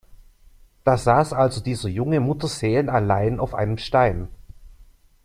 [0.83, 4.29] Da saß also dieser Junge mutterseelenallein auf einem Stein.